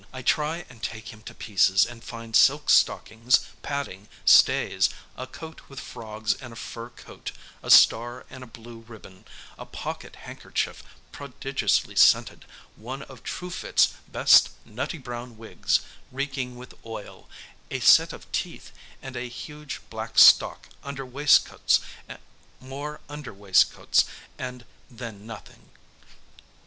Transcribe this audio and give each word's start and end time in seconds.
I 0.11 0.23
try 0.23 0.65
and 0.67 0.81
take 0.81 1.09
him 1.13 1.21
to 1.29 1.35
pieces, 1.35 1.85
and 1.85 2.03
find 2.03 2.35
silk 2.35 2.71
stockings, 2.71 3.41
padding, 3.61 4.07
stays, 4.25 4.89
a 5.15 5.27
coat 5.27 5.61
with 5.69 5.79
frogs 5.79 6.33
and 6.33 6.51
a 6.51 6.55
fur 6.55 6.89
coat, 6.89 7.31
a 7.61 7.69
star 7.69 8.25
and 8.31 8.43
a 8.43 8.47
blue 8.47 8.79
ribbon, 8.79 9.25
a 9.59 9.65
pocket 9.67 10.15
handkerchief 10.15 10.81
prodigiously 11.11 11.95
scented, 11.95 12.45
one 12.75 13.03
of 13.03 13.21
Truefitt's 13.21 13.93
best 14.07 14.49
nutty 14.65 14.97
brown 14.97 15.37
wigs 15.37 15.81
reeking 16.11 16.55
with 16.55 16.73
oil, 16.83 17.29
a 17.69 17.79
set 17.79 18.11
of 18.11 18.25
teeth, 18.31 18.71
and 19.03 19.15
a 19.15 19.29
huge 19.29 19.81
black 19.91 20.17
stock, 20.17 20.67
under 20.83 21.05
waistcoats, 21.05 21.79
more 22.59 23.01
under 23.07 23.31
waistcoats, 23.35 24.05
and 24.39 24.65
then 24.89 25.27
nothing.' 25.27 25.69